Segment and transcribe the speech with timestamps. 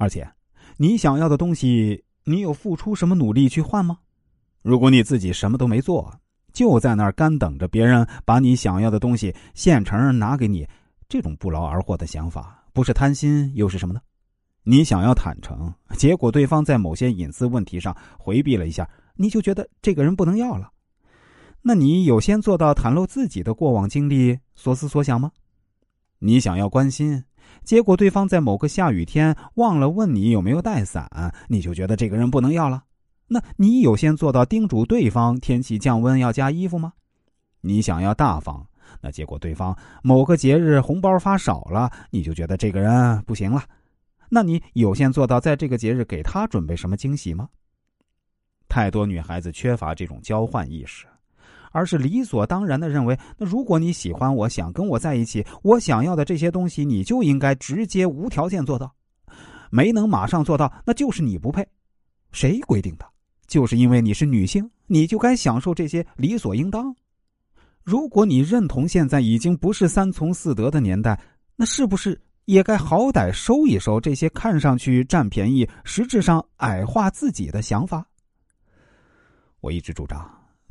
[0.00, 0.26] 而且，
[0.78, 3.98] 你想要的东西，你有付出什么努力去换吗？
[4.62, 6.10] 如果你自己什么都没做，
[6.54, 10.66] 就在那儿干等着别人把你想要的东西现成拿给你，
[11.06, 14.00] 这种不劳而获的想法，不是贪心又是什么呢？
[14.62, 20.70] 你想要坦诚，结果对方在某些隐私问题上回避了一下，你就觉得这个人不能要了。
[21.60, 25.30] 那你有先做到袒露自己的过往经历、所思所想吗？
[26.18, 27.22] 你想要关心，
[27.64, 31.08] 结果对方在某个下雨天忘了问你有没有带伞，
[31.48, 32.84] 你就觉得这个人不能要了。
[33.28, 36.92] 那你有先做到叮嘱对方天气降温要加衣服吗？
[37.60, 38.66] 你想要大方，
[39.00, 43.62] 那结果对方某个节日红包发少了，你就觉得这个人不行了。
[44.28, 47.48] 那你有先做到在这个节日给他准备什么惊喜吗？
[48.68, 51.04] 太多女孩子缺乏这种交换意识，
[51.70, 58.92] 而是理所当然的认为，那如果你喜欢我，想跟我在一起，我想要的这些东西，你就应该直接无条件做到。
[59.70, 61.66] 没能马上做到，那就是你不配。
[62.32, 63.06] 谁规定的？
[63.46, 66.94] 就是因为你是女性，你就该享受这些理所应当。
[67.82, 71.20] 如果你认同现在已经不是三从四德的年代，
[71.56, 78.06] 那是不是也该好歹收一收这些看上去占便宜、实质上矮化自己的想法？
[79.60, 80.24] 我一直主张，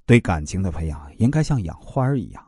[0.09, 2.43] 对感情的培养应该像养花儿一样，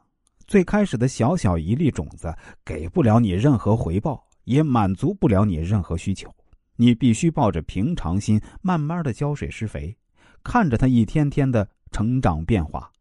[0.47, 6.27] 最开始的小小一粒种子给不了你任何回报，也满足不了你任何需求。
[6.75, 9.95] 你必须抱着平常心，慢慢的浇水施肥。
[10.43, 12.91] 看着它一天天的成长变化，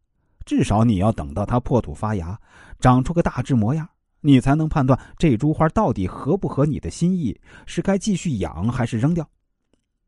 [0.45, 2.39] 至少你要等到它破土发芽，
[2.79, 3.89] 长出个大致模样，
[4.19, 9.27] 你才能判断这株花到底合不合你的心意，是该继续养还是扔掉。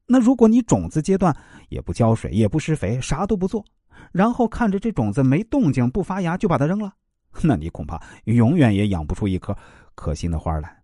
[0.06, 1.36] 那如果你种子阶段
[1.70, 3.66] 也不浇水，也不施肥，啥都不做，
[4.14, 6.94] 然后看着这种子没动静不发芽就把它扔了，
[7.44, 9.54] 那你恐怕永远也养不出一棵
[9.96, 10.82] 可心的花来。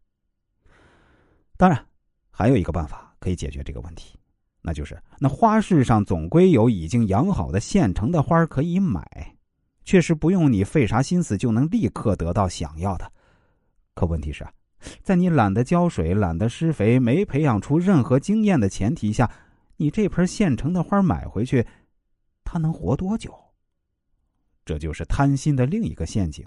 [1.55, 1.85] 当然，
[2.29, 4.17] 还有一个办法可以解决这个问题。
[4.61, 9.35] 那就是，那花市上总归有已经养好的现成的花可以买，
[9.85, 13.09] 确实不用你费啥心思就能立刻得到想要的。
[13.93, 14.45] 可问题是，
[15.01, 19.29] 在你懒得浇水、懒得施肥、没培养出任何经验的前提下，
[19.77, 21.65] 你这盆现成的花买回去，
[22.51, 23.31] 他能活多久？
[24.65, 26.43] 这就是贪心的另一个陷阱。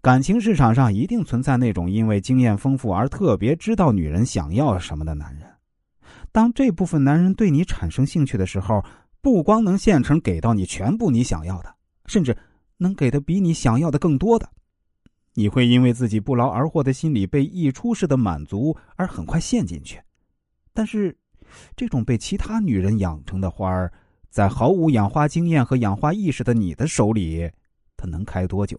[0.00, 5.44] 感情市场上一定存在那种因为经验丰富而特别知道女人想要什么的男人。
[6.30, 8.80] 当这部分男人对你产生兴趣的时候，
[9.20, 11.74] 不光能现成给到你全部你想要的，
[12.06, 12.36] 甚至
[12.76, 14.48] 能给的比你想要的更多的，
[15.34, 20.00] 你会因为自己不劳而获的心理被溢出式的满足而很快陷进去。
[20.72, 21.18] 但是，
[21.74, 23.92] 这种被其他女人养成的花儿，
[24.30, 27.50] 在毫无养花经验和养花意识的你的手里，
[27.96, 28.78] 它能开多久？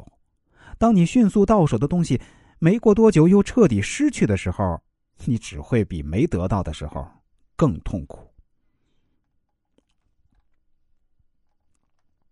[0.77, 2.19] 当你迅速到手的东西
[2.57, 4.79] 没过多久又彻底失去的时候，
[5.25, 7.05] 你只会比没得到的时候。
[7.57, 8.30] 更痛苦。